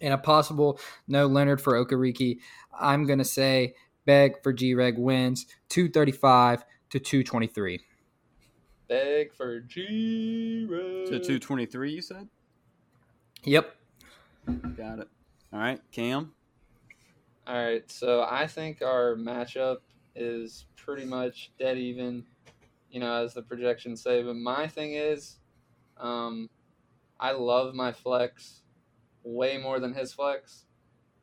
[0.00, 2.38] And a possible no Leonard for Okereke.
[2.78, 3.74] I'm going to say
[4.08, 7.78] Beg for G Reg wins 235 to 223.
[8.88, 11.08] Beg for G Reg.
[11.08, 12.26] To 223, you said?
[13.44, 13.76] Yep.
[14.78, 15.08] Got it.
[15.52, 16.32] All right, Cam.
[17.46, 19.80] All right, so I think our matchup
[20.16, 22.24] is pretty much dead even,
[22.90, 24.22] you know, as the projections say.
[24.22, 25.36] But my thing is,
[25.98, 26.48] um,
[27.20, 28.62] I love my flex
[29.22, 30.64] way more than his flex,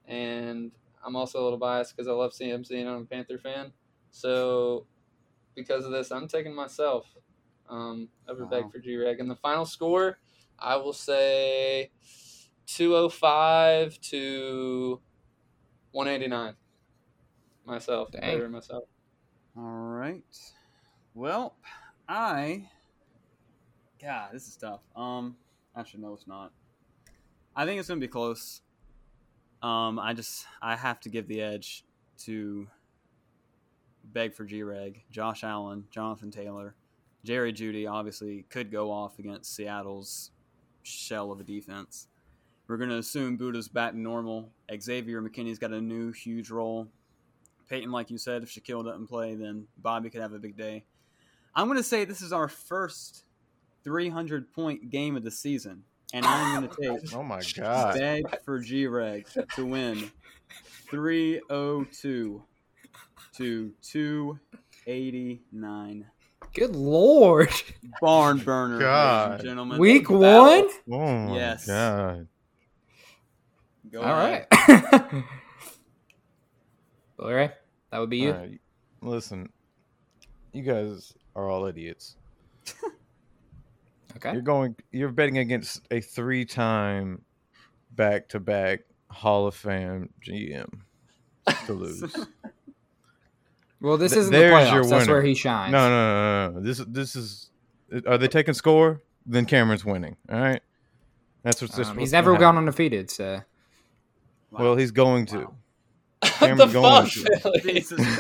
[0.08, 0.72] and
[1.06, 3.72] I'm also a little biased because I love CMC and I'm a Panther fan.
[4.10, 4.88] So
[5.56, 7.06] because of this, I'm taking myself
[7.70, 8.50] um, over Wow.
[8.50, 9.20] Beg for G Reg.
[9.20, 10.18] And the final score,
[10.58, 11.92] I will say
[12.68, 15.00] 205 to
[15.92, 16.54] 189.
[17.66, 18.12] Myself.
[18.12, 18.52] Dang.
[18.52, 18.84] Myself.
[19.58, 20.24] All right.
[21.14, 21.56] Well,
[22.08, 22.70] I.
[24.02, 24.82] God, this is tough.
[24.96, 25.38] Um,
[25.76, 26.52] actually, no, it's not.
[27.56, 28.62] I think it's gonna be close.
[29.66, 31.84] Um, I just I have to give the edge
[32.20, 32.68] to
[34.04, 36.76] beg for G-Reg, Josh Allen, Jonathan Taylor,
[37.24, 37.90] Jerry Jeudy.
[37.90, 40.30] Obviously, could go off against Seattle's
[40.84, 42.10] shell of a defense.
[42.68, 44.52] We're gonna assume Budda's back to normal.
[44.80, 46.88] Xavier McKinney's got a new huge role.
[47.68, 50.86] Peyton, like you said, if Shaquille doesn't play, then Bobby could have a big day.
[51.56, 53.24] I'm going to say this is our first
[53.84, 57.96] 300 point game of the season, and I'm going to take Oh my god.
[57.96, 60.10] Beg for G Reg to win
[60.90, 62.42] 302
[63.36, 66.06] to 289.
[66.54, 67.52] Good lord.
[68.00, 69.44] Barn burner, god.
[69.44, 69.78] gentlemen.
[69.78, 70.70] Week one.
[70.90, 71.68] Oh my yes.
[71.68, 72.30] God.
[73.92, 74.48] Go All ahead.
[74.52, 75.14] right.
[77.20, 77.52] All right.
[77.92, 78.32] That would be you.
[78.32, 78.62] All right.
[79.02, 79.50] Listen,
[80.54, 82.16] you guys are all idiots.
[84.18, 84.34] Okay.
[84.34, 84.76] You're going.
[84.92, 87.22] You're betting against a three-time
[87.92, 90.70] back-to-back Hall of Fame GM
[91.66, 92.16] to lose.
[93.82, 94.74] Well, this isn't the there's playoffs.
[94.74, 95.72] your That's where he shines.
[95.72, 96.66] No, no, no, no, no.
[96.66, 97.50] This this is.
[98.08, 99.02] Are they taking score?
[99.26, 100.18] Then Cameron's winning.
[100.32, 100.62] All right.
[101.44, 101.88] That's what's this.
[101.88, 103.42] Um, he's never gone undefeated, so
[104.52, 104.60] Wow.
[104.64, 105.38] Well, he's going to.
[105.38, 105.56] Wow.
[106.22, 107.62] what Cameron's the going fuck, to.
[107.64, 108.18] Jesus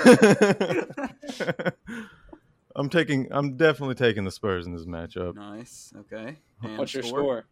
[1.29, 1.71] Christ.
[2.75, 3.27] I'm taking.
[3.31, 5.35] I'm definitely taking the Spurs in this matchup.
[5.35, 5.93] nice.
[5.97, 6.38] Okay.
[6.61, 7.45] And What's your score?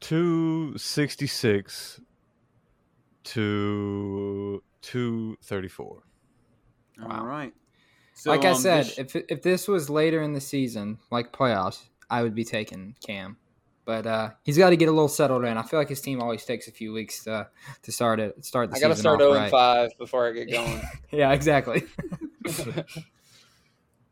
[0.00, 2.00] Two sixty six
[3.24, 6.02] to two thirty four.
[7.02, 7.24] All Wow.
[7.24, 7.52] right.
[8.14, 11.32] So, like I um, said, this- if if this was later in the season, like
[11.32, 13.36] playoffs, I would be taking Cam.
[13.84, 15.56] But uh, he's got to get a little settled in.
[15.56, 17.48] I feel like his team always takes a few weeks to
[17.82, 18.44] to start it.
[18.44, 19.42] Start the I got to start off 0 right.
[19.44, 20.82] and 5 before I get going.
[21.10, 21.84] Yeah, exactly.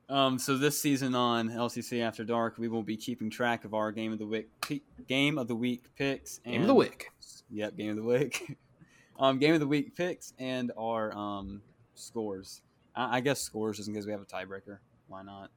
[0.09, 3.91] Um, so this season on LCC After Dark, we will be keeping track of our
[3.91, 6.41] game of the week, pe- game of the week picks.
[6.45, 7.09] And, Game of the week.
[7.51, 8.57] Yep, game of the week.
[9.18, 11.62] um, game of the week picks and our um
[11.95, 12.62] scores.
[12.95, 14.78] I, I guess scores just in case we have a tiebreaker.
[15.09, 15.51] Why not?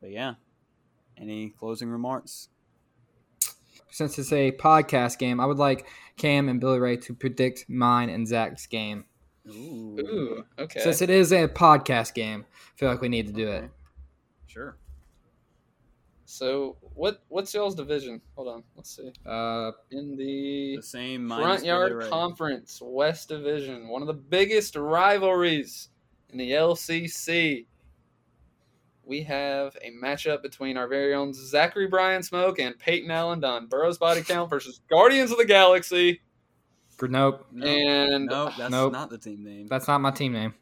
[0.00, 0.34] But yeah,
[1.16, 2.48] any closing remarks?
[3.90, 8.10] Since it's a podcast game, I would like Cam and Billy Ray to predict mine
[8.10, 9.04] and Zach's game.
[9.48, 10.80] Ooh, Ooh, okay.
[10.80, 13.70] Since it is a podcast game, I feel like we need to do it.
[14.46, 14.76] Sure.
[16.24, 18.20] So what what's y'all's division?
[18.34, 19.12] Hold on, let's see.
[19.26, 22.08] Uh, In the The same Front Yard Ray.
[22.08, 25.90] Conference West Division, one of the biggest rivalries
[26.30, 27.66] in the LCC.
[29.04, 33.66] we have a matchup between our very own Zachary Bryan Smoke and Peyton Allen Dunn.
[33.66, 36.22] Burrow's body count versus Guardians of the Galaxy.
[37.02, 38.92] Nope, No, And no, that's Nope.
[38.92, 39.66] not the team name.
[39.68, 40.54] that's not my team name.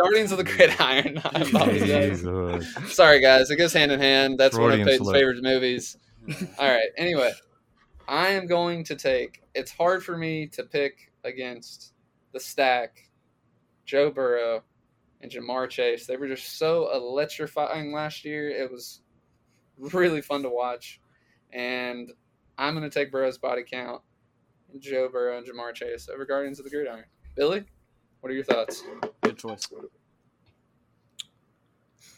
[0.00, 1.20] Guardians of the Gridiron.
[1.24, 2.24] I apologize.
[2.94, 3.50] Sorry, guys.
[3.50, 4.38] It goes hand in hand.
[4.38, 5.16] That's one of Peyton's slip.
[5.16, 5.96] favorite movies.
[6.58, 6.88] All right.
[6.96, 7.32] Anyway,
[8.06, 9.42] I am going to take.
[9.54, 11.94] It's hard for me to pick against
[12.32, 13.08] the stack,
[13.86, 14.62] Joe Burrow
[15.20, 16.06] and Ja'Marr Chase.
[16.06, 18.48] They were just so electrifying last year.
[18.50, 19.00] It was
[19.78, 21.00] really fun to watch,
[21.52, 22.12] and
[22.56, 24.07] I'm going to take Burrow's body count, and
[24.78, 27.04] Joe Burrow and Ja'Marr Chase over Guardians of the Gridiron.
[27.34, 27.64] Billy,
[28.20, 28.84] what are your thoughts?
[29.22, 29.62] Good choice.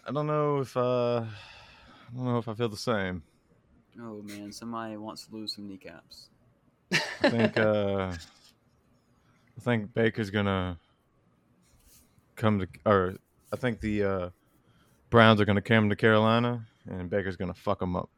[0.07, 3.23] I don't know if uh, I don't know if I feel the same.
[4.01, 6.29] Oh man, somebody wants to lose some kneecaps.
[6.93, 10.79] I think uh, I think Baker's gonna
[12.37, 13.15] come to, or
[13.53, 14.31] I think the uh,
[15.11, 18.11] Browns are gonna come to Carolina, and Baker's gonna fuck them up.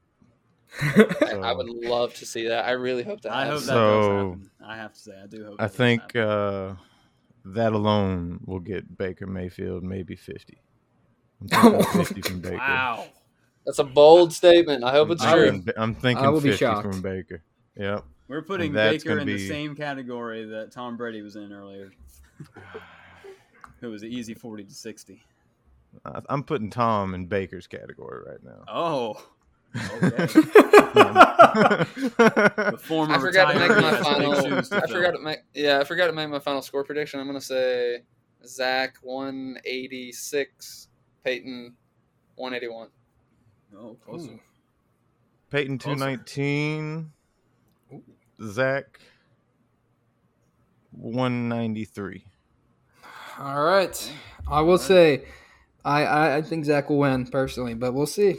[0.81, 2.65] I would love to see that.
[2.65, 3.33] I really hope that.
[3.33, 3.67] I hope happens.
[3.67, 4.51] that does So- happen.
[4.65, 5.57] I have to say, I do hope.
[5.61, 6.75] I think uh,
[7.45, 10.59] that alone will get Baker Mayfield maybe fifty.
[11.53, 12.57] I'm fifty from Baker.
[12.57, 13.05] wow.
[13.67, 14.83] That's a bold statement.
[14.85, 15.51] I hope it's I'm true.
[15.51, 16.83] thinking, I'm thinking I will be 50 shocked.
[16.91, 17.43] from Baker.
[17.77, 18.05] Yep.
[18.29, 21.93] We're putting Baker gonna in the same category that Tom Brady was in earlier.
[23.83, 25.23] it was an easy forty to sixty.
[26.29, 28.65] I'm putting Tom in Baker's category right now.
[28.67, 29.23] Oh,
[29.75, 30.27] okay.
[32.13, 34.33] the former I forgot to make my final.
[34.35, 34.81] to I fill.
[34.89, 35.39] forgot to make.
[35.55, 37.21] Yeah, I forgot to make my final score prediction.
[37.21, 38.03] I'm gonna say
[38.47, 40.89] Zach 186,
[41.25, 41.75] Peyton
[42.37, 42.89] 181.
[43.77, 44.31] Oh, closer.
[44.31, 44.37] Hmm.
[45.51, 45.97] Peyton Closer.
[45.97, 47.13] 219.
[48.43, 49.01] Zach
[50.93, 52.25] 193.
[53.39, 54.13] All right.
[54.51, 55.25] I will say,
[55.85, 58.37] I, I, I think Zach will win personally, but we'll see.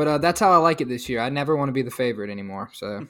[0.00, 1.20] But uh, that's how I like it this year.
[1.20, 2.70] I never want to be the favorite anymore.
[2.72, 3.06] So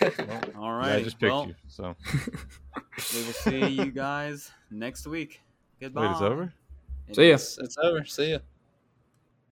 [0.00, 0.96] all right, Yeah.
[0.96, 1.54] I just picked well, you.
[1.68, 5.42] So we will see you guys next week.
[5.82, 6.06] Goodbye.
[6.06, 6.54] wait, it's over.
[7.08, 7.34] It See ya.
[7.34, 7.58] is.
[7.60, 8.06] It's over.
[8.06, 8.38] See ya.